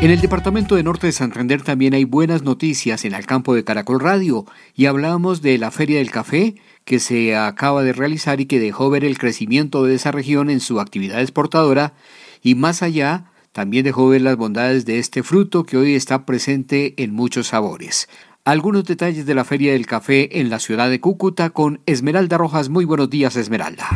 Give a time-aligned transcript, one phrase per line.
[0.00, 3.64] En el departamento de Norte de Santander también hay buenas noticias en el campo de
[3.64, 4.46] Caracol Radio
[4.76, 6.54] y hablamos de la Feria del Café
[6.84, 10.60] que se acaba de realizar y que dejó ver el crecimiento de esa región en
[10.60, 11.94] su actividad exportadora
[12.42, 16.94] y más allá también dejó ver las bondades de este fruto que hoy está presente
[16.96, 18.08] en muchos sabores.
[18.44, 22.68] Algunos detalles de la Feria del Café en la ciudad de Cúcuta con Esmeralda Rojas.
[22.68, 23.88] Muy buenos días, Esmeralda.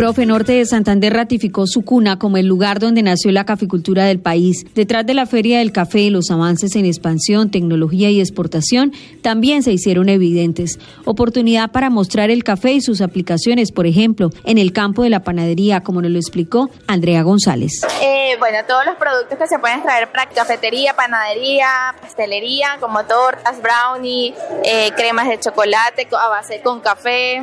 [0.00, 4.18] Profe Norte de Santander ratificó su cuna como el lugar donde nació la caficultura del
[4.18, 4.64] país.
[4.74, 9.72] Detrás de la Feria del Café los avances en expansión, tecnología y exportación también se
[9.72, 10.78] hicieron evidentes.
[11.04, 15.22] Oportunidad para mostrar el café y sus aplicaciones, por ejemplo, en el campo de la
[15.22, 17.82] panadería, como nos lo explicó Andrea González.
[18.00, 23.60] Eh, bueno, todos los productos que se pueden traer para cafetería, panadería, pastelería, como tortas,
[23.60, 24.32] brownie,
[24.64, 27.42] eh, cremas de chocolate a base con café,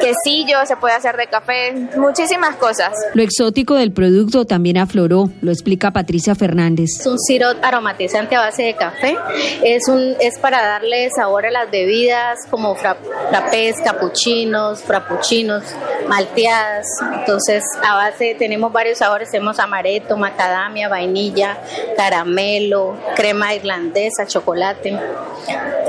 [0.00, 2.92] quesillo, se puede hacer de café, muchísimas cosas.
[3.14, 6.90] Lo exótico del producto también afloró, lo explica Patricia Fernández.
[7.00, 9.16] Es un sirope aromatizante a base de café,
[9.64, 15.62] es, un, es para darle sabor a las bebidas como frappés, capuchinos, frappuccinos,
[16.12, 16.86] malteadas,
[17.20, 21.58] entonces a base tenemos varios sabores, tenemos amaretto, macadamia, vainilla,
[21.96, 24.94] caramelo, crema irlandesa, chocolate,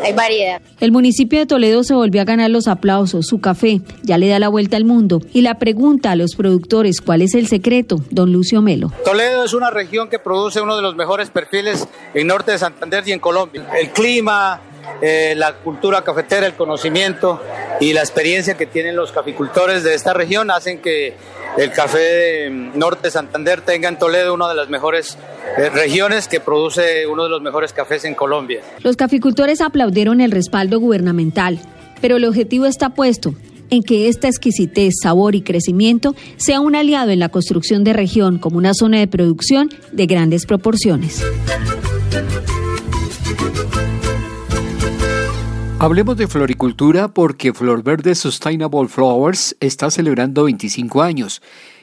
[0.01, 0.61] hay variedad.
[0.79, 4.39] El municipio de Toledo se volvió a ganar los aplausos, su café ya le da
[4.39, 5.19] la vuelta al mundo.
[5.33, 7.97] Y la pregunta a los productores, ¿cuál es el secreto?
[8.09, 8.93] Don Lucio Melo.
[9.03, 13.03] Toledo es una región que produce uno de los mejores perfiles en norte de Santander
[13.05, 13.65] y en Colombia.
[13.77, 14.61] El clima,
[15.01, 17.41] eh, la cultura cafetera, el conocimiento
[17.79, 21.15] y la experiencia que tienen los caficultores de esta región hacen que
[21.57, 25.17] el café de norte de Santander tenga en Toledo una de las mejores
[25.57, 28.61] eh, regiones que produce uno de los mejores cafés en Colombia.
[28.79, 31.59] Los caficultores aplaudieron el respaldo gubernamental
[32.03, 33.33] pero el objetivo está puesto
[33.69, 38.39] en que esta exquisitez, sabor y crecimiento sea un aliado en la construcción de región
[38.39, 41.23] como una zona de producción de grandes proporciones.
[45.83, 51.41] Hablemos de floricultura porque Flor Verde Sustainable Flowers está celebrando 25 años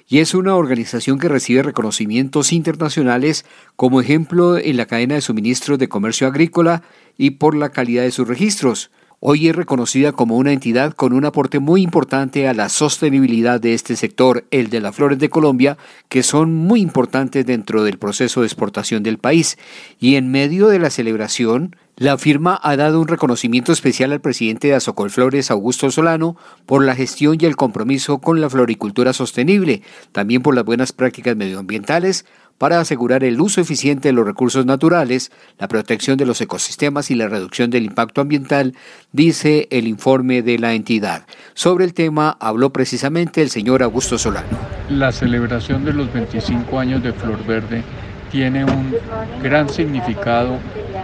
[0.08, 3.44] y es una organización que recibe reconocimientos internacionales
[3.76, 6.82] como ejemplo en la cadena de suministros de comercio agrícola
[7.18, 8.90] y por la calidad de sus registros.
[9.22, 13.74] Hoy es reconocida como una entidad con un aporte muy importante a la sostenibilidad de
[13.74, 15.76] este sector, el de las flores de Colombia,
[16.08, 19.58] que son muy importantes dentro del proceso de exportación del país.
[19.98, 24.68] Y en medio de la celebración, la firma ha dado un reconocimiento especial al presidente
[24.68, 26.34] de Azocol Flores, Augusto Solano,
[26.64, 31.36] por la gestión y el compromiso con la floricultura sostenible, también por las buenas prácticas
[31.36, 32.24] medioambientales,
[32.56, 37.16] para asegurar el uso eficiente de los recursos naturales, la protección de los ecosistemas y
[37.16, 38.74] la reducción del impacto ambiental,
[39.12, 41.26] dice el informe de la entidad.
[41.52, 44.48] Sobre el tema habló precisamente el señor Augusto Solano.
[44.88, 47.82] La celebración de los 25 años de Flor Verde
[48.30, 48.94] tiene un
[49.42, 50.56] gran significado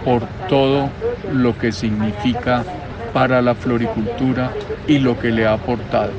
[0.07, 0.89] por todo
[1.33, 2.63] lo que significa
[3.11, 4.53] para la floricultura
[4.87, 6.13] y lo que le ha aportado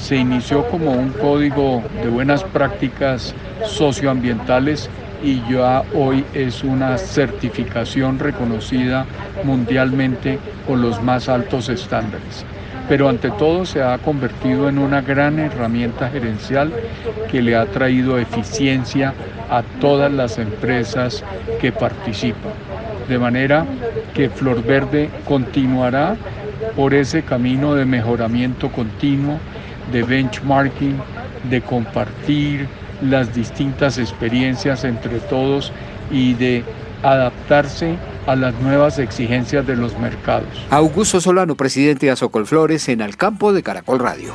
[0.00, 3.34] se inició como un código de buenas prácticas
[3.64, 4.90] socioambientales
[5.22, 9.06] y ya hoy es una certificación reconocida
[9.44, 12.46] mundialmente con los más altos estándares.
[12.88, 16.72] Pero ante todo se ha convertido en una gran herramienta gerencial
[17.30, 19.14] que le ha traído eficiencia
[19.50, 21.22] a todas las empresas
[21.60, 22.69] que participan.
[23.10, 23.66] De manera
[24.14, 26.16] que Flor Verde continuará
[26.76, 29.40] por ese camino de mejoramiento continuo
[29.90, 30.96] de benchmarking,
[31.50, 32.68] de compartir,
[33.02, 35.72] las distintas experiencias entre todos
[36.12, 36.62] y de
[37.02, 37.96] adaptarse
[38.28, 40.48] a las nuevas exigencias de los mercados.
[40.70, 44.34] Augusto Solano, presidente de Azocol Flores, en el campo de Caracol Radio.